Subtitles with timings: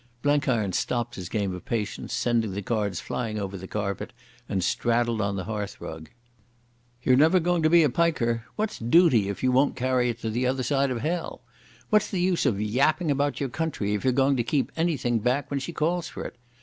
[0.23, 4.13] Blenkiron stopped his game of Patience, sending the cards flying over the carpet,
[4.49, 6.09] and straddled on the hearthrug.
[7.03, 8.43] "You're never going to be a piker.
[8.55, 11.41] What's dooty, if you won't carry it to the other side of Hell?
[11.91, 15.51] What's the use of yapping about your country if you're going to keep anything back
[15.51, 16.35] when she calls for it?